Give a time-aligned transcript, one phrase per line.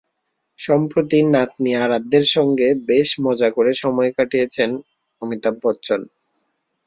[0.59, 4.69] সম্প্রতি নাতনি আরাধ্যের সঙ্গে বেশ মজা করে সময় কাটিয়েছেন
[5.21, 6.01] অমিতাভ বচ্চন।